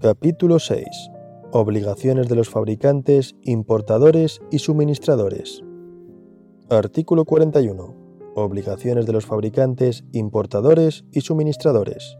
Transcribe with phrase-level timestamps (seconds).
[0.00, 0.86] Capítulo 6.
[1.52, 5.62] Obligaciones de los fabricantes, importadores y suministradores.
[6.70, 7.94] Artículo 41.
[8.36, 12.16] Obligaciones de los fabricantes, importadores y suministradores.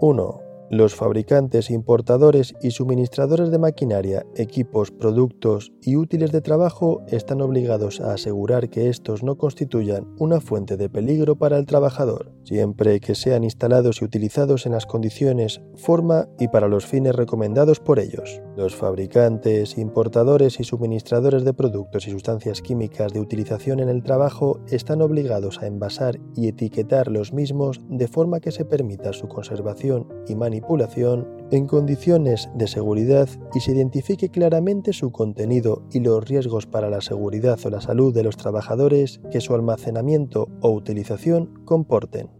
[0.00, 0.47] 1.
[0.70, 8.02] Los fabricantes, importadores y suministradores de maquinaria, equipos, productos y útiles de trabajo están obligados
[8.02, 13.14] a asegurar que estos no constituyan una fuente de peligro para el trabajador, siempre que
[13.14, 18.42] sean instalados y utilizados en las condiciones, forma y para los fines recomendados por ellos.
[18.58, 24.58] Los fabricantes, importadores y suministradores de productos y sustancias químicas de utilización en el trabajo
[24.66, 30.08] están obligados a envasar y etiquetar los mismos de forma que se permita su conservación
[30.26, 36.66] y manipulación en condiciones de seguridad y se identifique claramente su contenido y los riesgos
[36.66, 42.37] para la seguridad o la salud de los trabajadores que su almacenamiento o utilización comporten.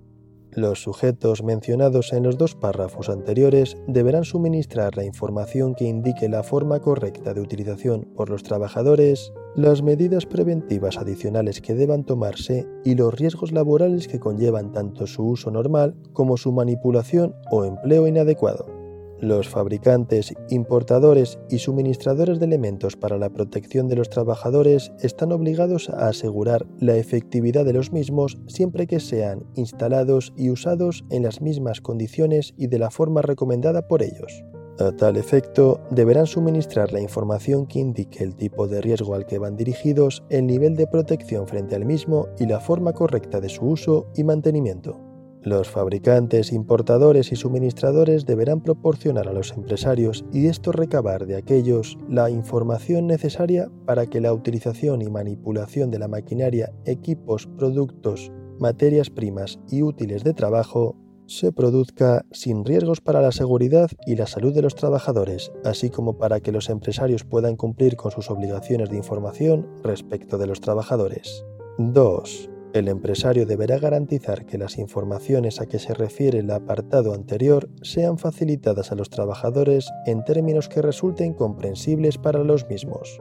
[0.58, 6.42] Los sujetos mencionados en los dos párrafos anteriores deberán suministrar la información que indique la
[6.42, 12.96] forma correcta de utilización por los trabajadores, las medidas preventivas adicionales que deban tomarse y
[12.96, 18.77] los riesgos laborales que conllevan tanto su uso normal como su manipulación o empleo inadecuado.
[19.20, 25.90] Los fabricantes, importadores y suministradores de elementos para la protección de los trabajadores están obligados
[25.90, 31.40] a asegurar la efectividad de los mismos siempre que sean instalados y usados en las
[31.40, 34.44] mismas condiciones y de la forma recomendada por ellos.
[34.78, 39.38] A tal efecto, deberán suministrar la información que indique el tipo de riesgo al que
[39.38, 43.66] van dirigidos, el nivel de protección frente al mismo y la forma correcta de su
[43.66, 45.07] uso y mantenimiento.
[45.48, 51.96] Los fabricantes, importadores y suministradores deberán proporcionar a los empresarios y esto recabar de aquellos
[52.06, 59.08] la información necesaria para que la utilización y manipulación de la maquinaria, equipos, productos, materias
[59.08, 64.52] primas y útiles de trabajo se produzca sin riesgos para la seguridad y la salud
[64.52, 68.98] de los trabajadores, así como para que los empresarios puedan cumplir con sus obligaciones de
[68.98, 71.46] información respecto de los trabajadores.
[71.78, 72.50] 2.
[72.74, 78.18] El empresario deberá garantizar que las informaciones a que se refiere el apartado anterior sean
[78.18, 83.20] facilitadas a los trabajadores en términos que resulten comprensibles para los mismos.